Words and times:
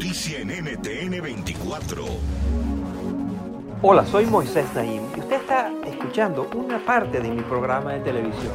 Noticia 0.00 0.38
en 0.38 0.48
NTN 0.48 1.20
24. 1.20 2.04
Hola, 3.82 4.06
soy 4.06 4.24
Moisés 4.24 4.64
Naim 4.74 5.02
y 5.14 5.20
usted 5.20 5.36
está 5.36 5.70
escuchando 5.86 6.48
una 6.54 6.82
parte 6.82 7.20
de 7.20 7.28
mi 7.28 7.42
programa 7.42 7.92
de 7.92 8.00
televisión. 8.00 8.54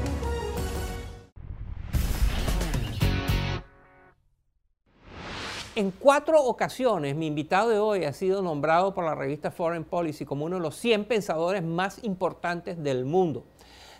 En 5.75 5.91
cuatro 5.91 6.41
ocasiones, 6.41 7.15
mi 7.15 7.27
invitado 7.27 7.69
de 7.69 7.77
hoy 7.77 8.05
ha 8.05 8.13
sido 8.13 8.41
nombrado 8.41 8.95
por 8.95 9.05
la 9.05 9.13
revista 9.13 9.51
Foreign 9.51 9.83
Policy 9.83 10.25
como 10.25 10.45
uno 10.45 10.55
de 10.55 10.63
los 10.63 10.75
100 10.77 11.05
pensadores 11.05 11.61
más 11.61 12.03
importantes 12.03 12.81
del 12.81 13.05
mundo. 13.05 13.45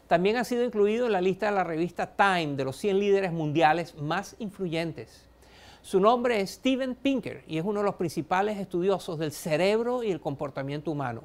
También 0.07 0.37
ha 0.37 0.45
sido 0.45 0.63
incluido 0.63 1.05
en 1.05 1.11
la 1.11 1.21
lista 1.21 1.45
de 1.45 1.51
la 1.51 1.63
revista 1.63 2.15
Time 2.15 2.55
de 2.55 2.65
los 2.65 2.75
100 2.77 2.97
líderes 2.97 3.31
mundiales 3.31 3.93
más 3.97 4.35
influyentes. 4.39 5.25
Su 5.85 5.99
nombre 5.99 6.41
es 6.41 6.49
Steven 6.49 6.95
Pinker 6.95 7.43
y 7.45 7.59
es 7.59 7.63
uno 7.63 7.81
de 7.81 7.85
los 7.85 7.93
principales 7.93 8.57
estudiosos 8.57 9.19
del 9.19 9.31
cerebro 9.31 10.01
y 10.01 10.09
el 10.09 10.19
comportamiento 10.19 10.89
humano. 10.89 11.21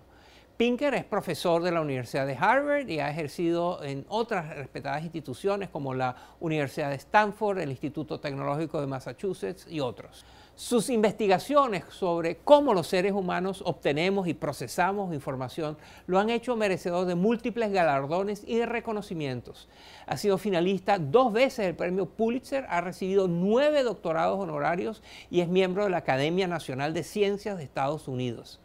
Pinker 0.58 0.92
es 0.92 1.04
profesor 1.06 1.62
de 1.62 1.72
la 1.72 1.80
Universidad 1.80 2.26
de 2.26 2.36
Harvard 2.36 2.86
y 2.86 3.00
ha 3.00 3.08
ejercido 3.08 3.82
en 3.82 4.04
otras 4.10 4.54
respetadas 4.54 5.02
instituciones 5.02 5.70
como 5.70 5.94
la 5.94 6.14
Universidad 6.40 6.90
de 6.90 6.96
Stanford, 6.96 7.60
el 7.60 7.70
Instituto 7.70 8.20
Tecnológico 8.20 8.82
de 8.82 8.86
Massachusetts 8.86 9.66
y 9.66 9.80
otros. 9.80 10.26
Sus 10.60 10.90
investigaciones 10.90 11.84
sobre 11.88 12.36
cómo 12.36 12.74
los 12.74 12.86
seres 12.86 13.14
humanos 13.14 13.62
obtenemos 13.64 14.28
y 14.28 14.34
procesamos 14.34 15.14
información 15.14 15.78
lo 16.06 16.18
han 16.18 16.28
hecho 16.28 16.54
merecedor 16.54 17.06
de 17.06 17.14
múltiples 17.14 17.72
galardones 17.72 18.44
y 18.46 18.56
de 18.56 18.66
reconocimientos. 18.66 19.70
Ha 20.04 20.18
sido 20.18 20.36
finalista 20.36 20.98
dos 20.98 21.32
veces 21.32 21.64
del 21.64 21.76
premio 21.76 22.04
Pulitzer, 22.04 22.66
ha 22.68 22.82
recibido 22.82 23.26
nueve 23.26 23.82
doctorados 23.82 24.38
honorarios 24.38 25.02
y 25.30 25.40
es 25.40 25.48
miembro 25.48 25.84
de 25.84 25.90
la 25.90 25.96
Academia 25.96 26.46
Nacional 26.46 26.92
de 26.92 27.04
Ciencias 27.04 27.56
de 27.56 27.64
Estados 27.64 28.06
Unidos. 28.06 28.60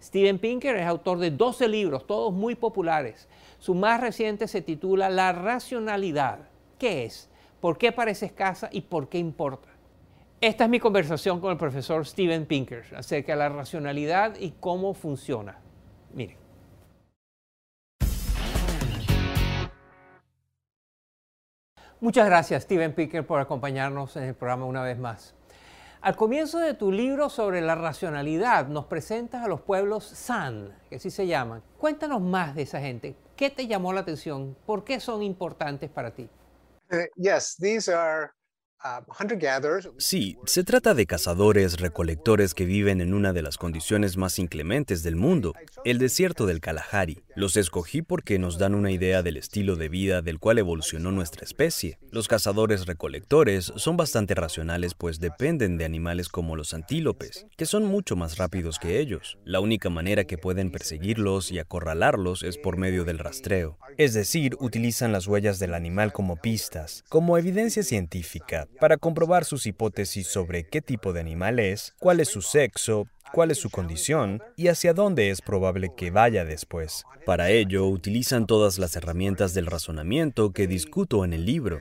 Steven 0.00 0.38
Pinker 0.38 0.76
es 0.76 0.86
autor 0.86 1.18
de 1.18 1.32
12 1.32 1.66
libros, 1.66 2.06
todos 2.06 2.32
muy 2.32 2.54
populares. 2.54 3.26
Su 3.58 3.74
más 3.74 4.00
reciente 4.00 4.46
se 4.46 4.62
titula 4.62 5.10
La 5.10 5.32
racionalidad. 5.32 6.38
¿Qué 6.78 7.04
es? 7.04 7.28
¿Por 7.60 7.78
qué 7.78 7.90
parece 7.90 8.26
escasa 8.26 8.68
y 8.70 8.82
por 8.82 9.08
qué 9.08 9.18
importa? 9.18 9.71
Esta 10.42 10.64
es 10.64 10.70
mi 10.70 10.80
conversación 10.80 11.40
con 11.40 11.52
el 11.52 11.56
profesor 11.56 12.04
Steven 12.04 12.46
Pinker 12.46 12.84
acerca 12.96 13.30
de 13.30 13.38
la 13.38 13.48
racionalidad 13.48 14.34
y 14.40 14.50
cómo 14.58 14.92
funciona. 14.92 15.60
Miren. 16.12 16.36
Muchas 22.00 22.26
gracias, 22.26 22.64
Steven 22.64 22.92
Pinker, 22.92 23.24
por 23.24 23.38
acompañarnos 23.38 24.16
en 24.16 24.24
el 24.24 24.34
programa 24.34 24.66
una 24.66 24.82
vez 24.82 24.98
más. 24.98 25.36
Al 26.00 26.16
comienzo 26.16 26.58
de 26.58 26.74
tu 26.74 26.90
libro 26.90 27.28
sobre 27.28 27.60
la 27.60 27.76
racionalidad 27.76 28.66
nos 28.66 28.86
presentas 28.86 29.44
a 29.44 29.48
los 29.48 29.60
pueblos 29.60 30.02
San, 30.02 30.76
que 30.90 30.96
así 30.96 31.10
se 31.10 31.28
llaman. 31.28 31.62
Cuéntanos 31.78 32.20
más 32.20 32.56
de 32.56 32.62
esa 32.62 32.80
gente. 32.80 33.14
¿Qué 33.36 33.50
te 33.50 33.68
llamó 33.68 33.92
la 33.92 34.00
atención? 34.00 34.56
¿Por 34.66 34.82
qué 34.82 34.98
son 34.98 35.22
importantes 35.22 35.88
para 35.88 36.12
ti? 36.12 36.28
Uh, 36.90 37.06
yes, 37.16 37.56
these 37.60 37.88
are 37.88 38.32
Sí, 39.98 40.36
se 40.44 40.64
trata 40.64 40.94
de 40.94 41.06
cazadores 41.06 41.78
recolectores 41.78 42.52
que 42.52 42.64
viven 42.64 43.00
en 43.00 43.14
una 43.14 43.32
de 43.32 43.42
las 43.42 43.56
condiciones 43.56 44.16
más 44.16 44.40
inclementes 44.40 45.04
del 45.04 45.14
mundo, 45.14 45.54
el 45.84 45.98
desierto 45.98 46.46
del 46.46 46.60
Kalahari. 46.60 47.20
Los 47.36 47.56
escogí 47.56 48.02
porque 48.02 48.40
nos 48.40 48.58
dan 48.58 48.74
una 48.74 48.90
idea 48.90 49.22
del 49.22 49.36
estilo 49.36 49.76
de 49.76 49.88
vida 49.88 50.20
del 50.20 50.40
cual 50.40 50.58
evolucionó 50.58 51.12
nuestra 51.12 51.44
especie. 51.44 51.98
Los 52.10 52.26
cazadores 52.26 52.86
recolectores 52.86 53.72
son 53.76 53.96
bastante 53.96 54.34
racionales 54.34 54.94
pues 54.94 55.20
dependen 55.20 55.78
de 55.78 55.84
animales 55.84 56.28
como 56.28 56.56
los 56.56 56.74
antílopes, 56.74 57.46
que 57.56 57.66
son 57.66 57.84
mucho 57.84 58.16
más 58.16 58.36
rápidos 58.36 58.80
que 58.80 58.98
ellos. 58.98 59.38
La 59.44 59.60
única 59.60 59.90
manera 59.90 60.24
que 60.24 60.38
pueden 60.38 60.72
perseguirlos 60.72 61.52
y 61.52 61.60
acorralarlos 61.60 62.42
es 62.42 62.58
por 62.58 62.76
medio 62.76 63.04
del 63.04 63.20
rastreo. 63.20 63.78
Es 63.96 64.12
decir, 64.12 64.56
utilizan 64.58 65.12
las 65.12 65.28
huellas 65.28 65.60
del 65.60 65.74
animal 65.74 66.12
como 66.12 66.36
pistas, 66.36 67.04
como 67.08 67.38
evidencia 67.38 67.84
científica 67.84 68.66
para 68.80 68.96
comprobar 68.96 69.44
sus 69.44 69.66
hipótesis 69.66 70.26
sobre 70.26 70.64
qué 70.64 70.80
tipo 70.80 71.12
de 71.12 71.20
animal 71.20 71.58
es, 71.58 71.94
cuál 71.98 72.20
es 72.20 72.28
su 72.28 72.42
sexo, 72.42 73.06
cuál 73.32 73.50
es 73.50 73.58
su 73.58 73.70
condición 73.70 74.42
y 74.56 74.68
hacia 74.68 74.94
dónde 74.94 75.30
es 75.30 75.40
probable 75.40 75.90
que 75.96 76.10
vaya 76.10 76.44
después. 76.44 77.04
Para 77.24 77.50
ello, 77.50 77.86
utilizan 77.86 78.46
todas 78.46 78.78
las 78.78 78.96
herramientas 78.96 79.54
del 79.54 79.66
razonamiento 79.66 80.52
que 80.52 80.66
discuto 80.66 81.24
en 81.24 81.32
el 81.32 81.46
libro 81.46 81.80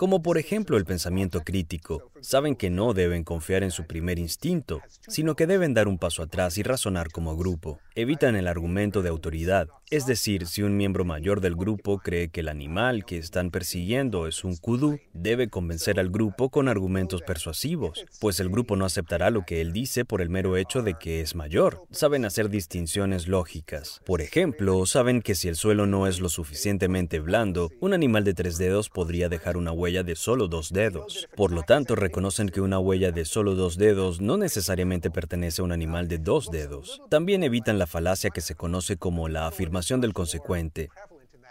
como 0.00 0.22
por 0.22 0.38
ejemplo 0.38 0.78
el 0.78 0.86
pensamiento 0.86 1.42
crítico. 1.42 2.10
Saben 2.22 2.56
que 2.56 2.70
no 2.70 2.94
deben 2.94 3.22
confiar 3.22 3.62
en 3.62 3.70
su 3.70 3.86
primer 3.86 4.18
instinto, 4.18 4.80
sino 5.06 5.36
que 5.36 5.46
deben 5.46 5.74
dar 5.74 5.88
un 5.88 5.98
paso 5.98 6.22
atrás 6.22 6.56
y 6.56 6.62
razonar 6.62 7.10
como 7.10 7.36
grupo. 7.36 7.80
Evitan 8.00 8.34
el 8.34 8.48
argumento 8.48 9.02
de 9.02 9.10
autoridad, 9.10 9.68
es 9.90 10.06
decir, 10.06 10.46
si 10.46 10.62
un 10.62 10.76
miembro 10.76 11.04
mayor 11.04 11.40
del 11.40 11.56
grupo 11.56 11.98
cree 11.98 12.28
que 12.28 12.40
el 12.40 12.48
animal 12.48 13.04
que 13.04 13.18
están 13.18 13.50
persiguiendo 13.50 14.28
es 14.28 14.44
un 14.44 14.56
kudu, 14.56 15.00
debe 15.12 15.50
convencer 15.50 16.00
al 16.00 16.08
grupo 16.08 16.48
con 16.48 16.68
argumentos 16.68 17.20
persuasivos, 17.22 18.06
pues 18.20 18.38
el 18.38 18.48
grupo 18.48 18.76
no 18.76 18.84
aceptará 18.84 19.30
lo 19.30 19.44
que 19.44 19.60
él 19.60 19.72
dice 19.72 20.04
por 20.04 20.22
el 20.22 20.30
mero 20.30 20.56
hecho 20.56 20.82
de 20.82 20.94
que 20.94 21.20
es 21.20 21.34
mayor. 21.34 21.82
Saben 21.90 22.24
hacer 22.24 22.48
distinciones 22.48 23.26
lógicas. 23.26 24.00
Por 24.06 24.22
ejemplo, 24.22 24.86
saben 24.86 25.20
que 25.20 25.34
si 25.34 25.48
el 25.48 25.56
suelo 25.56 25.86
no 25.86 26.06
es 26.06 26.20
lo 26.20 26.28
suficientemente 26.28 27.18
blando, 27.18 27.70
un 27.80 27.92
animal 27.92 28.24
de 28.24 28.32
tres 28.32 28.56
dedos 28.56 28.88
podría 28.88 29.28
dejar 29.28 29.58
una 29.58 29.72
huella 29.72 30.04
de 30.04 30.14
solo 30.14 30.46
dos 30.46 30.72
dedos. 30.72 31.28
Por 31.36 31.50
lo 31.50 31.64
tanto, 31.64 31.96
reconocen 31.96 32.48
que 32.48 32.60
una 32.62 32.78
huella 32.78 33.10
de 33.10 33.24
solo 33.24 33.56
dos 33.56 33.76
dedos 33.76 34.20
no 34.22 34.38
necesariamente 34.38 35.10
pertenece 35.10 35.60
a 35.60 35.64
un 35.64 35.72
animal 35.72 36.06
de 36.06 36.18
dos 36.18 36.50
dedos. 36.50 37.02
También 37.10 37.42
evitan 37.42 37.78
la 37.78 37.88
falacia 37.90 38.30
que 38.30 38.40
se 38.40 38.54
conoce 38.54 38.96
como 38.96 39.28
la 39.28 39.46
afirmación 39.46 40.00
del 40.00 40.14
consecuente. 40.14 40.88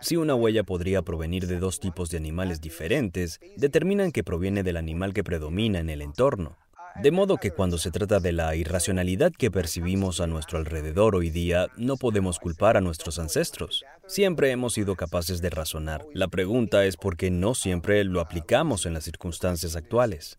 Si 0.02 0.16
una 0.16 0.34
huella 0.34 0.64
podría 0.64 1.02
provenir 1.04 1.46
de 1.46 1.60
dos 1.60 1.80
tipos 1.80 2.10
de 2.10 2.18
animales 2.18 2.62
diferentes, 2.62 3.40
determinan 3.58 4.12
que 4.12 4.24
proviene 4.24 4.64
del 4.64 4.78
animal 4.78 5.14
que 5.14 5.24
predomina 5.24 5.80
en 5.80 5.90
el 5.90 6.02
entorno. 6.02 6.58
De 6.96 7.12
modo 7.12 7.38
que 7.38 7.52
cuando 7.52 7.78
se 7.78 7.92
trata 7.92 8.20
de 8.20 8.32
la 8.32 8.56
irracionalidad 8.56 9.32
que 9.32 9.52
percibimos 9.52 10.20
a 10.20 10.28
nuestro 10.28 10.58
alrededor 10.58 11.16
hoy 11.16 11.30
día, 11.30 11.68
no 11.78 11.96
podemos 11.96 12.40
culpar 12.40 12.76
a 12.76 12.82
nuestros 12.82 13.20
ancestros. 13.20 13.86
Siempre 14.08 14.52
hemos 14.52 14.74
sido 14.74 14.96
capaces 14.96 15.42
de 15.42 15.50
razonar. 15.50 16.06
La 16.14 16.28
pregunta 16.28 16.84
es 16.86 16.98
por 16.98 17.16
qué 17.16 17.32
no 17.32 17.56
siempre 17.56 18.04
lo 18.04 18.20
aplicamos 18.20 18.86
en 18.86 18.94
las 18.94 19.04
circunstancias 19.04 19.76
actuales. 19.76 20.38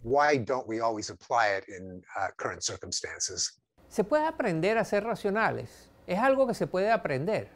¿Se 3.88 4.04
puede 4.04 4.26
aprender 4.26 4.78
a 4.78 4.84
ser 4.84 5.04
racionales? 5.04 5.89
¿Es 6.10 6.18
algo 6.18 6.48
que 6.48 6.54
se 6.54 6.66
puede 6.66 6.90
aprender? 6.90 7.52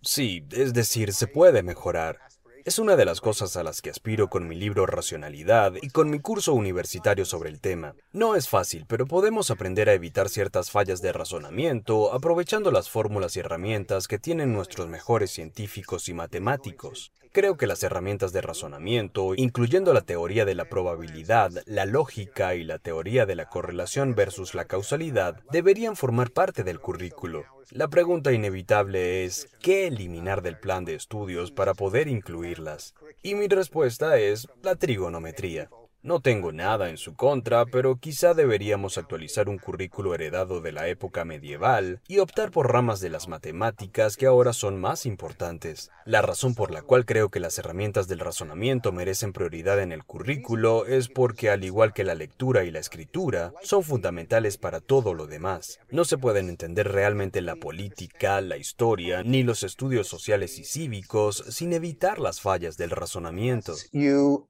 Sí, 0.00 0.46
es 0.52 0.72
decir, 0.72 1.12
se 1.12 1.26
puede 1.26 1.64
mejorar. 1.64 2.20
Es 2.64 2.78
una 2.78 2.94
de 2.94 3.04
las 3.04 3.20
cosas 3.20 3.56
a 3.56 3.64
las 3.64 3.82
que 3.82 3.90
aspiro 3.90 4.30
con 4.30 4.46
mi 4.46 4.54
libro 4.54 4.86
Racionalidad 4.86 5.72
y 5.82 5.90
con 5.90 6.10
mi 6.10 6.20
curso 6.20 6.54
universitario 6.54 7.24
sobre 7.24 7.50
el 7.50 7.60
tema. 7.60 7.96
No 8.12 8.36
es 8.36 8.48
fácil, 8.48 8.84
pero 8.86 9.06
podemos 9.06 9.50
aprender 9.50 9.88
a 9.88 9.94
evitar 9.94 10.28
ciertas 10.28 10.70
fallas 10.70 11.02
de 11.02 11.12
razonamiento 11.12 12.14
aprovechando 12.14 12.70
las 12.70 12.88
fórmulas 12.88 13.36
y 13.36 13.40
herramientas 13.40 14.06
que 14.06 14.20
tienen 14.20 14.52
nuestros 14.52 14.86
mejores 14.86 15.32
científicos 15.32 16.08
y 16.08 16.14
matemáticos. 16.14 17.10
Creo 17.34 17.56
que 17.56 17.66
las 17.66 17.82
herramientas 17.82 18.32
de 18.32 18.42
razonamiento, 18.42 19.34
incluyendo 19.34 19.92
la 19.92 20.02
teoría 20.02 20.44
de 20.44 20.54
la 20.54 20.66
probabilidad, 20.66 21.50
la 21.66 21.84
lógica 21.84 22.54
y 22.54 22.62
la 22.62 22.78
teoría 22.78 23.26
de 23.26 23.34
la 23.34 23.48
correlación 23.48 24.14
versus 24.14 24.54
la 24.54 24.66
causalidad, 24.66 25.40
deberían 25.50 25.96
formar 25.96 26.30
parte 26.30 26.62
del 26.62 26.78
currículo. 26.78 27.44
La 27.72 27.88
pregunta 27.88 28.30
inevitable 28.30 29.24
es, 29.24 29.48
¿qué 29.60 29.88
eliminar 29.88 30.42
del 30.42 30.60
plan 30.60 30.84
de 30.84 30.94
estudios 30.94 31.50
para 31.50 31.74
poder 31.74 32.06
incluirlas? 32.06 32.94
Y 33.20 33.34
mi 33.34 33.48
respuesta 33.48 34.16
es 34.16 34.46
la 34.62 34.76
trigonometría. 34.76 35.68
No 36.04 36.20
tengo 36.20 36.52
nada 36.52 36.90
en 36.90 36.98
su 36.98 37.16
contra, 37.16 37.64
pero 37.64 37.96
quizá 37.96 38.34
deberíamos 38.34 38.98
actualizar 38.98 39.48
un 39.48 39.56
currículo 39.56 40.14
heredado 40.14 40.60
de 40.60 40.70
la 40.70 40.86
época 40.88 41.24
medieval 41.24 42.02
y 42.06 42.18
optar 42.18 42.50
por 42.50 42.70
ramas 42.70 43.00
de 43.00 43.08
las 43.08 43.26
matemáticas 43.26 44.18
que 44.18 44.26
ahora 44.26 44.52
son 44.52 44.78
más 44.78 45.06
importantes. 45.06 45.90
La 46.04 46.20
razón 46.20 46.54
por 46.54 46.72
la 46.72 46.82
cual 46.82 47.06
creo 47.06 47.30
que 47.30 47.40
las 47.40 47.58
herramientas 47.58 48.06
del 48.06 48.18
razonamiento 48.18 48.92
merecen 48.92 49.32
prioridad 49.32 49.80
en 49.80 49.92
el 49.92 50.04
currículo 50.04 50.84
es 50.84 51.08
porque, 51.08 51.48
al 51.48 51.64
igual 51.64 51.94
que 51.94 52.04
la 52.04 52.14
lectura 52.14 52.64
y 52.64 52.70
la 52.70 52.80
escritura, 52.80 53.54
son 53.62 53.82
fundamentales 53.82 54.58
para 54.58 54.80
todo 54.80 55.14
lo 55.14 55.26
demás. 55.26 55.80
No 55.88 56.04
se 56.04 56.18
pueden 56.18 56.50
entender 56.50 56.92
realmente 56.92 57.40
la 57.40 57.56
política, 57.56 58.42
la 58.42 58.58
historia, 58.58 59.22
ni 59.22 59.42
los 59.42 59.62
estudios 59.62 60.06
sociales 60.06 60.58
y 60.58 60.64
cívicos 60.64 61.44
sin 61.48 61.72
evitar 61.72 62.18
las 62.18 62.42
fallas 62.42 62.76
del 62.76 62.90
razonamiento. 62.90 63.74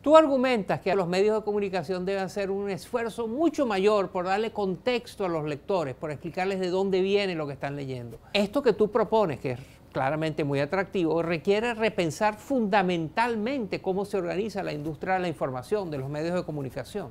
Tú 0.00 0.16
argumentas 0.16 0.80
que 0.80 0.94
los 0.94 1.08
medios 1.08 1.36
de 1.36 1.44
comunicación 1.44 2.04
deben 2.04 2.22
hacer 2.22 2.50
un 2.50 2.70
esfuerzo 2.70 3.26
mucho 3.26 3.66
mayor 3.66 4.10
por 4.10 4.26
darle 4.26 4.52
contexto 4.52 5.24
a 5.24 5.28
los 5.28 5.44
lectores, 5.44 5.94
por 5.96 6.10
explicarles 6.10 6.60
de 6.60 6.68
dónde 6.68 7.00
viene 7.00 7.34
lo 7.34 7.46
que 7.46 7.54
están 7.54 7.74
leyendo. 7.74 8.20
Esto 8.32 8.62
que 8.62 8.72
tú 8.72 8.90
propones, 8.90 9.40
que 9.40 9.52
es 9.52 9.60
claramente 9.92 10.44
muy 10.44 10.60
atractivo, 10.60 11.20
requiere 11.22 11.74
repensar 11.74 12.38
fundamentalmente 12.38 13.82
cómo 13.82 14.04
se 14.04 14.16
organiza 14.16 14.62
la 14.62 14.72
industria 14.72 15.14
de 15.14 15.20
la 15.20 15.28
información, 15.28 15.90
de 15.90 15.98
los 15.98 16.08
medios 16.08 16.34
de 16.34 16.44
comunicación. 16.44 17.10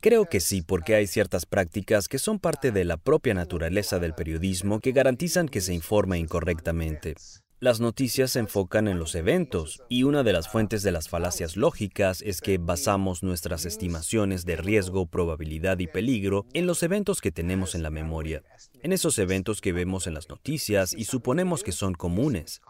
Creo 0.00 0.26
que 0.26 0.40
sí, 0.40 0.62
porque 0.62 0.94
hay 0.94 1.06
ciertas 1.06 1.44
prácticas 1.44 2.08
que 2.08 2.18
son 2.18 2.38
parte 2.38 2.70
de 2.70 2.84
la 2.84 2.96
propia 2.96 3.34
naturaleza 3.34 3.98
del 3.98 4.14
periodismo 4.14 4.80
que 4.80 4.92
garantizan 4.92 5.48
que 5.48 5.60
se 5.60 5.74
informe 5.74 6.18
incorrectamente. 6.18 7.16
Las 7.58 7.80
noticias 7.80 8.32
se 8.32 8.40
enfocan 8.40 8.86
en 8.86 8.98
los 8.98 9.14
eventos 9.14 9.82
y 9.88 10.02
una 10.02 10.22
de 10.22 10.34
las 10.34 10.46
fuentes 10.46 10.82
de 10.82 10.92
las 10.92 11.08
falacias 11.08 11.56
lógicas 11.56 12.20
es 12.20 12.42
que 12.42 12.58
basamos 12.58 13.22
nuestras 13.22 13.64
estimaciones 13.64 14.44
de 14.44 14.56
riesgo, 14.56 15.06
probabilidad 15.06 15.78
y 15.78 15.86
peligro 15.86 16.44
en 16.52 16.66
los 16.66 16.82
eventos 16.82 17.22
que 17.22 17.32
tenemos 17.32 17.74
en 17.74 17.82
la 17.82 17.88
memoria, 17.88 18.42
en 18.82 18.92
esos 18.92 19.18
eventos 19.18 19.62
que 19.62 19.72
vemos 19.72 20.06
en 20.06 20.12
las 20.12 20.28
noticias 20.28 20.92
y 20.92 21.04
suponemos 21.04 21.62
que 21.62 21.72
son 21.72 21.94
comunes. 21.94 22.60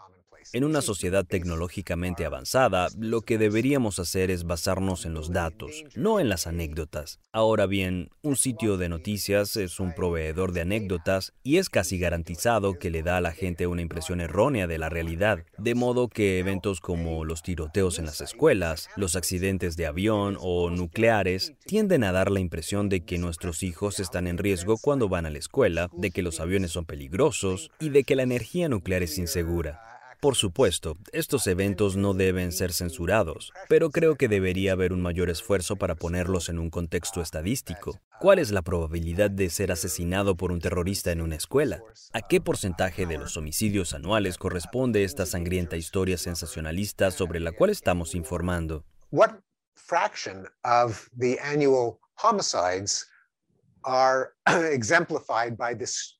En 0.53 0.63
una 0.63 0.81
sociedad 0.81 1.25
tecnológicamente 1.25 2.25
avanzada, 2.25 2.87
lo 2.97 3.21
que 3.21 3.37
deberíamos 3.37 3.99
hacer 3.99 4.31
es 4.31 4.45
basarnos 4.45 5.05
en 5.05 5.13
los 5.13 5.31
datos, 5.31 5.83
no 5.95 6.21
en 6.21 6.29
las 6.29 6.47
anécdotas. 6.47 7.19
Ahora 7.33 7.65
bien, 7.65 8.09
un 8.21 8.37
sitio 8.37 8.77
de 8.77 8.87
noticias 8.87 9.57
es 9.57 9.81
un 9.81 9.93
proveedor 9.93 10.53
de 10.53 10.61
anécdotas 10.61 11.33
y 11.43 11.57
es 11.57 11.69
casi 11.69 11.99
garantizado 11.99 12.79
que 12.79 12.89
le 12.89 13.03
da 13.03 13.17
a 13.17 13.21
la 13.21 13.33
gente 13.33 13.67
una 13.67 13.81
impresión 13.81 14.21
errónea 14.21 14.67
de 14.67 14.77
la 14.77 14.87
realidad, 14.87 15.43
de 15.57 15.75
modo 15.75 16.07
que 16.07 16.39
eventos 16.39 16.79
como 16.79 17.25
los 17.25 17.43
tiroteos 17.43 17.99
en 17.99 18.05
las 18.05 18.21
escuelas, 18.21 18.89
los 18.95 19.17
accidentes 19.17 19.75
de 19.75 19.85
avión 19.85 20.37
o 20.39 20.69
nucleares 20.69 21.53
tienden 21.65 22.05
a 22.05 22.13
dar 22.13 22.31
la 22.31 22.39
impresión 22.39 22.87
de 22.87 23.03
que 23.03 23.17
nuestros 23.17 23.63
hijos 23.63 23.99
están 23.99 24.27
en 24.27 24.37
riesgo 24.37 24.77
cuando 24.77 25.09
van 25.09 25.25
a 25.25 25.29
la 25.29 25.39
escuela, 25.39 25.89
de 25.91 26.11
que 26.11 26.21
los 26.21 26.39
aviones 26.39 26.71
son 26.71 26.85
peligrosos 26.85 27.69
y 27.79 27.89
de 27.89 28.05
que 28.05 28.15
la 28.15 28.23
energía 28.23 28.69
nuclear 28.69 29.03
es 29.03 29.17
insegura. 29.17 29.96
Por 30.19 30.35
supuesto, 30.35 30.97
estos 31.11 31.45
eventos 31.45 31.95
no 31.95 32.15
deben 32.15 32.51
ser 32.51 32.73
censurados, 32.73 33.53
pero 33.69 33.91
creo 33.91 34.15
que 34.15 34.27
debería 34.27 34.71
haber 34.71 34.91
un 34.91 34.99
mayor 34.99 35.29
esfuerzo 35.29 35.75
para 35.75 35.93
ponerlos 35.93 36.49
en 36.49 36.57
un 36.57 36.71
contexto 36.71 37.21
estadístico. 37.21 37.99
¿Cuál 38.19 38.39
es 38.39 38.49
la 38.49 38.63
probabilidad 38.63 39.29
de 39.29 39.51
ser 39.51 39.71
asesinado 39.71 40.35
por 40.35 40.51
un 40.51 40.59
terrorista 40.59 41.11
en 41.11 41.21
una 41.21 41.35
escuela? 41.35 41.83
¿A 42.13 42.21
qué 42.23 42.41
porcentaje 42.41 43.05
de 43.05 43.19
los 43.19 43.37
homicidios 43.37 43.93
anuales 43.93 44.39
corresponde 44.39 45.03
esta 45.03 45.27
sangrienta 45.27 45.77
historia 45.77 46.17
sensacionalista 46.17 47.11
sobre 47.11 47.39
la 47.39 47.51
cual 47.51 47.69
estamos 47.69 48.15
informando? 48.15 48.83
What 49.11 49.35
fraction 49.75 50.47
of 50.63 51.07
the 51.15 51.37
annual 51.43 51.99
homicides 52.15 53.05
are 53.83 54.33
exemplified 54.73 55.55
by 55.55 55.75
this 55.75 56.17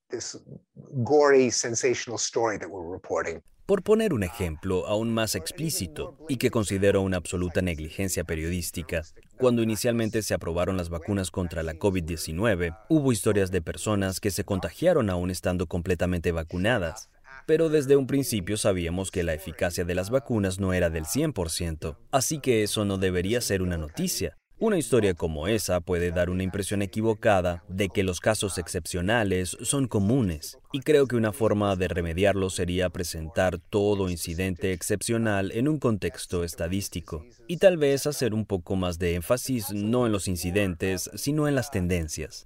gory 1.04 1.50
sensational 1.50 2.20
story 2.20 2.60
that 2.60 2.70
we're 2.70 2.88
reporting? 2.88 3.42
Por 3.68 3.84
poner 3.84 4.14
un 4.14 4.24
ejemplo 4.24 4.88
aún 4.88 5.14
más 5.14 5.36
explícito 5.36 6.16
y 6.30 6.38
que 6.38 6.52
considero 6.52 7.02
una 7.02 7.18
absoluta 7.18 7.62
negligencia 7.62 8.24
periodística, 8.24 9.02
cuando 9.38 9.62
inicialmente 9.62 10.22
se 10.22 10.34
aprobaron 10.34 10.78
las 10.78 10.88
vacunas 10.88 11.32
contra 11.32 11.64
la 11.64 11.74
COVID-19, 11.74 12.78
hubo 12.88 13.12
historias 13.12 13.52
de 13.52 13.62
personas 13.62 14.22
que 14.22 14.32
se 14.32 14.46
contagiaron 14.46 15.10
aún 15.10 15.32
estando 15.32 15.68
completamente 15.68 16.32
vacunadas. 16.32 17.10
Pero 17.46 17.68
desde 17.68 17.98
un 17.98 18.08
principio 18.08 18.56
sabíamos 18.56 19.12
que 19.12 19.24
la 19.24 19.34
eficacia 19.34 19.84
de 19.84 19.96
las 19.96 20.12
vacunas 20.12 20.62
no 20.62 20.72
era 20.72 20.90
del 20.90 21.04
100%, 21.04 21.98
así 22.12 22.40
que 22.40 22.64
eso 22.64 22.86
no 22.86 22.98
debería 22.98 23.42
ser 23.42 23.62
una 23.62 23.78
noticia. 23.78 24.38
Una 24.60 24.80
historia 24.80 25.14
como 25.14 25.48
esa 25.48 25.82
puede 25.82 26.10
dar 26.10 26.32
una 26.32 26.42
impresión 26.42 26.82
equivocada 26.82 27.64
de 27.68 27.90
que 27.90 28.02
los 28.02 28.20
casos 28.20 28.58
excepcionales 28.58 29.56
son 29.62 29.88
comunes, 29.88 30.58
y 30.72 30.80
creo 30.80 31.06
que 31.06 31.16
una 31.16 31.32
forma 31.32 31.76
de 31.76 31.88
remediarlo 31.88 32.50
sería 32.50 32.90
presentar 32.90 33.60
todo 33.60 34.10
incidente 34.10 34.74
excepcional 34.74 35.52
en 35.52 35.68
un 35.68 35.78
contexto 35.78 36.44
estadístico, 36.44 37.24
y 37.46 37.58
tal 37.58 37.78
vez 37.78 38.08
hacer 38.08 38.34
un 38.34 38.48
poco 38.48 38.76
más 38.76 38.98
de 38.98 39.14
énfasis 39.14 39.72
no 39.74 40.08
en 40.08 40.12
los 40.12 40.28
incidentes, 40.28 41.12
sino 41.14 41.48
en 41.48 41.54
las 41.54 41.70
tendencias. 41.70 42.44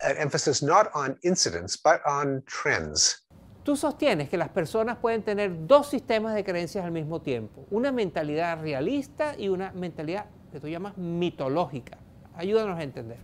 Tú 3.64 3.78
sostienes 3.78 4.28
que 4.28 4.38
las 4.38 4.50
personas 4.50 4.98
pueden 4.98 5.24
tener 5.24 5.66
dos 5.66 5.90
sistemas 5.90 6.36
de 6.36 6.44
creencias 6.44 6.84
al 6.84 6.92
mismo 6.92 7.22
tiempo, 7.22 7.66
una 7.70 7.94
mentalidad 7.94 8.60
realista 8.60 9.34
y 9.38 9.48
una 9.48 9.72
mentalidad 9.72 10.26
que 10.52 10.60
tú 10.60 10.68
llamas 10.68 10.98
mitológica. 10.98 11.98
Ayúdanos 12.36 12.78
a 12.78 12.84
entender. 12.84 13.18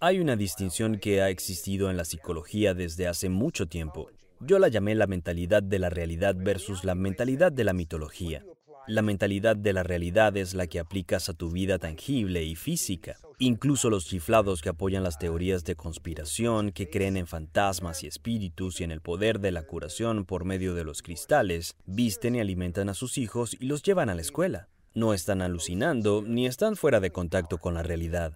Hay 0.00 0.18
una 0.18 0.36
distinción 0.36 0.98
que 0.98 1.20
ha 1.20 1.28
existido 1.28 1.90
en 1.90 1.96
la 1.96 2.04
psicología 2.04 2.72
desde 2.72 3.06
hace 3.06 3.28
mucho 3.28 3.68
tiempo. 3.68 4.08
Yo 4.40 4.58
la 4.58 4.68
llamé 4.68 4.94
la 4.94 5.06
mentalidad 5.06 5.62
de 5.62 5.78
la 5.78 5.90
realidad 5.90 6.34
versus 6.38 6.84
la 6.84 6.94
mentalidad 6.94 7.52
de 7.52 7.64
la 7.64 7.72
mitología. 7.72 8.44
La 8.88 9.02
mentalidad 9.02 9.56
de 9.56 9.72
la 9.72 9.82
realidad 9.82 10.36
es 10.36 10.54
la 10.54 10.68
que 10.68 10.78
aplicas 10.78 11.28
a 11.28 11.34
tu 11.34 11.50
vida 11.50 11.78
tangible 11.78 12.44
y 12.44 12.54
física. 12.54 13.18
Incluso 13.40 13.90
los 13.90 14.06
chiflados 14.06 14.62
que 14.62 14.68
apoyan 14.68 15.02
las 15.02 15.18
teorías 15.18 15.64
de 15.64 15.74
conspiración, 15.74 16.70
que 16.70 16.88
creen 16.88 17.16
en 17.16 17.26
fantasmas 17.26 18.04
y 18.04 18.06
espíritus 18.06 18.80
y 18.80 18.84
en 18.84 18.92
el 18.92 19.00
poder 19.00 19.40
de 19.40 19.50
la 19.50 19.64
curación 19.64 20.24
por 20.24 20.44
medio 20.44 20.74
de 20.74 20.84
los 20.84 21.02
cristales, 21.02 21.74
visten 21.84 22.36
y 22.36 22.40
alimentan 22.40 22.88
a 22.88 22.94
sus 22.94 23.18
hijos 23.18 23.56
y 23.58 23.66
los 23.66 23.82
llevan 23.82 24.08
a 24.08 24.14
la 24.14 24.22
escuela. 24.22 24.68
No 24.94 25.14
están 25.14 25.42
alucinando 25.42 26.22
ni 26.24 26.46
están 26.46 26.76
fuera 26.76 27.00
de 27.00 27.10
contacto 27.10 27.58
con 27.58 27.74
la 27.74 27.82
realidad. 27.82 28.34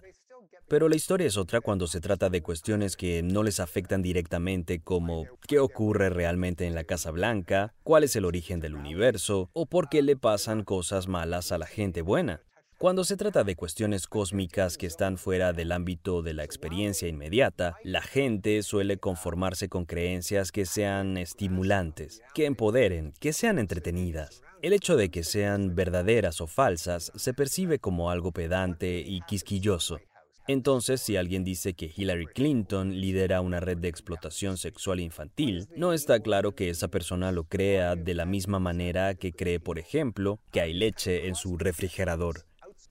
Pero 0.71 0.87
la 0.87 0.95
historia 0.95 1.27
es 1.27 1.35
otra 1.35 1.59
cuando 1.59 1.85
se 1.85 1.99
trata 1.99 2.29
de 2.29 2.41
cuestiones 2.41 2.95
que 2.95 3.21
no 3.23 3.43
les 3.43 3.59
afectan 3.59 4.01
directamente 4.01 4.79
como 4.79 5.25
qué 5.45 5.59
ocurre 5.59 6.09
realmente 6.09 6.65
en 6.65 6.75
la 6.75 6.85
Casa 6.85 7.11
Blanca, 7.11 7.73
cuál 7.83 8.05
es 8.05 8.15
el 8.15 8.23
origen 8.23 8.61
del 8.61 8.75
universo 8.75 9.49
o 9.51 9.65
por 9.65 9.89
qué 9.89 10.01
le 10.01 10.15
pasan 10.15 10.63
cosas 10.63 11.09
malas 11.09 11.51
a 11.51 11.57
la 11.57 11.65
gente 11.65 12.01
buena. 12.01 12.43
Cuando 12.77 13.03
se 13.03 13.17
trata 13.17 13.43
de 13.43 13.57
cuestiones 13.57 14.07
cósmicas 14.07 14.77
que 14.77 14.87
están 14.87 15.17
fuera 15.17 15.51
del 15.51 15.73
ámbito 15.73 16.21
de 16.21 16.33
la 16.35 16.45
experiencia 16.45 17.09
inmediata, 17.09 17.75
la 17.83 18.01
gente 18.01 18.63
suele 18.63 18.95
conformarse 18.95 19.67
con 19.67 19.83
creencias 19.83 20.53
que 20.53 20.65
sean 20.65 21.17
estimulantes, 21.17 22.21
que 22.33 22.45
empoderen, 22.45 23.11
que 23.19 23.33
sean 23.33 23.59
entretenidas. 23.59 24.41
El 24.61 24.71
hecho 24.71 24.95
de 24.95 25.11
que 25.11 25.25
sean 25.25 25.75
verdaderas 25.75 26.39
o 26.39 26.47
falsas 26.47 27.11
se 27.13 27.33
percibe 27.33 27.79
como 27.79 28.09
algo 28.09 28.31
pedante 28.31 29.03
y 29.05 29.19
quisquilloso. 29.27 29.99
Entonces, 30.47 31.01
si 31.01 31.17
alguien 31.17 31.43
dice 31.43 31.73
que 31.73 31.91
Hillary 31.95 32.25
Clinton 32.25 32.99
lidera 32.99 33.41
una 33.41 33.59
red 33.59 33.77
de 33.77 33.87
explotación 33.87 34.57
sexual 34.57 34.99
infantil, 34.99 35.67
no 35.75 35.93
está 35.93 36.19
claro 36.19 36.55
que 36.55 36.69
esa 36.69 36.87
persona 36.87 37.31
lo 37.31 37.43
crea 37.43 37.95
de 37.95 38.13
la 38.13 38.25
misma 38.25 38.59
manera 38.59 39.13
que 39.13 39.33
cree, 39.33 39.59
por 39.59 39.79
ejemplo, 39.79 40.39
que 40.51 40.61
hay 40.61 40.73
leche 40.73 41.27
en 41.27 41.35
su 41.35 41.57
refrigerador. 41.57 42.45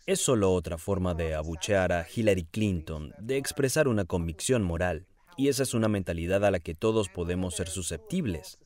Es 0.06 0.20
solo 0.20 0.52
otra 0.52 0.78
forma 0.78 1.14
de 1.14 1.34
abuchear 1.34 1.92
a 1.92 2.06
Hillary 2.12 2.44
Clinton, 2.44 3.12
de 3.18 3.36
expresar 3.36 3.88
una 3.88 4.04
convicción 4.04 4.62
moral, 4.62 5.06
y 5.36 5.48
esa 5.48 5.62
es 5.62 5.74
una 5.74 5.88
mentalidad 5.88 6.44
a 6.44 6.50
la 6.50 6.60
que 6.60 6.74
todos 6.74 7.08
podemos 7.08 7.54
ser 7.54 7.68
susceptibles. 7.68 8.58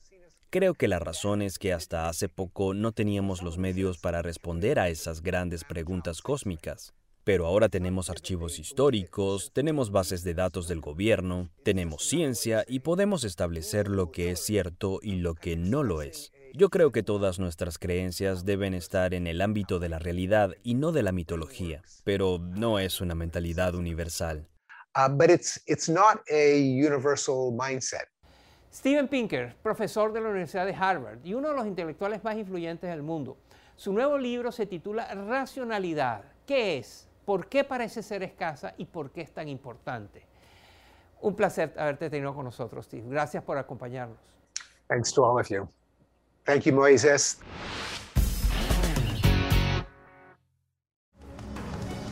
Creo 0.49 0.73
que 0.73 0.87
la 0.87 0.99
razón 0.99 1.41
es 1.41 1.59
que 1.59 1.73
hasta 1.73 2.07
hace 2.07 2.29
poco 2.29 2.73
no 2.73 2.91
teníamos 2.93 3.41
los 3.41 3.57
medios 3.57 3.97
para 3.97 4.21
responder 4.21 4.79
a 4.79 4.89
esas 4.89 5.21
grandes 5.21 5.63
preguntas 5.63 6.21
cósmicas. 6.21 6.93
Pero 7.25 7.47
ahora 7.47 7.69
tenemos 7.69 8.11
archivos 8.11 8.59
históricos, 8.59 9.51
tenemos 9.51 9.89
bases 9.89 10.23
de 10.23 10.35
datos 10.35 10.67
del 10.67 10.79
gobierno, 10.79 11.49
tenemos 11.63 12.07
ciencia 12.07 12.63
y 12.67 12.81
podemos 12.81 13.23
establecer 13.23 13.87
lo 13.87 14.11
que 14.11 14.29
es 14.29 14.39
cierto 14.39 14.99
y 15.01 15.15
lo 15.15 15.33
que 15.33 15.55
no 15.55 15.81
lo 15.81 16.03
es. 16.03 16.31
Yo 16.53 16.69
creo 16.69 16.91
que 16.91 17.01
todas 17.01 17.39
nuestras 17.39 17.79
creencias 17.79 18.45
deben 18.45 18.75
estar 18.75 19.15
en 19.15 19.25
el 19.25 19.41
ámbito 19.41 19.79
de 19.79 19.89
la 19.89 19.97
realidad 19.97 20.51
y 20.61 20.75
no 20.75 20.91
de 20.91 21.01
la 21.01 21.11
mitología, 21.11 21.81
pero 22.03 22.37
no 22.37 22.77
es 22.77 23.01
una 23.01 23.15
mentalidad 23.15 23.73
universal. 23.73 24.47
Uh, 24.95 25.09
but 25.09 25.31
it's, 25.31 25.59
it's 25.65 25.89
not 25.89 26.21
a 26.29 26.53
universal 26.59 27.51
mindset. 27.51 28.07
Steven 28.71 29.07
Pinker, 29.07 29.55
profesor 29.63 30.13
de 30.13 30.21
la 30.21 30.29
Universidad 30.29 30.67
de 30.67 30.75
Harvard 30.75 31.25
y 31.25 31.33
uno 31.33 31.49
de 31.49 31.55
los 31.55 31.65
intelectuales 31.65 32.23
más 32.23 32.37
influyentes 32.37 32.87
del 32.87 33.01
mundo. 33.01 33.35
Su 33.77 33.93
nuevo 33.93 34.19
libro 34.19 34.51
se 34.51 34.67
titula 34.67 35.11
Racionalidad. 35.11 36.23
¿Qué 36.45 36.77
es? 36.77 37.04
¿Por 37.25 37.47
qué 37.47 37.63
parece 37.63 38.03
ser 38.03 38.21
escasa 38.21 38.75
y 38.77 38.85
por 38.85 39.11
qué 39.11 39.21
es 39.21 39.31
tan 39.31 39.47
importante? 39.49 40.23
Un 41.21 41.35
placer 41.35 41.73
haberte 41.75 42.09
tenido 42.09 42.35
con 42.35 42.45
nosotros, 42.45 42.85
Steve. 42.85 43.07
Gracias 43.09 43.43
por 43.43 43.57
acompañarnos. 43.57 44.17
Thanks 44.87 45.11
to 45.13 45.25
all 45.25 45.39
of 45.39 45.49
you. 45.49 45.67
Thank 46.43 46.61
you, 46.61 46.73
Moises. 46.73 47.39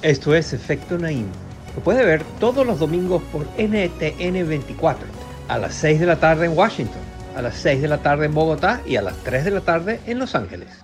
Esto 0.01 0.33
es 0.33 0.51
Efecto 0.51 0.97
Naim. 0.97 1.27
Lo 1.75 1.83
puede 1.83 2.03
ver 2.03 2.23
todos 2.39 2.65
los 2.65 2.79
domingos 2.79 3.21
por 3.31 3.45
NTN 3.57 4.47
24, 4.47 5.07
a 5.47 5.57
las 5.59 5.75
6 5.75 5.99
de 5.99 6.05
la 6.07 6.19
tarde 6.19 6.47
en 6.47 6.57
Washington, 6.57 7.01
a 7.35 7.41
las 7.41 7.55
6 7.55 7.83
de 7.83 7.87
la 7.87 7.99
tarde 7.99 8.25
en 8.25 8.33
Bogotá 8.33 8.81
y 8.85 8.95
a 8.95 9.03
las 9.03 9.15
3 9.23 9.45
de 9.45 9.51
la 9.51 9.61
tarde 9.61 9.99
en 10.07 10.19
Los 10.19 10.33
Ángeles. 10.33 10.83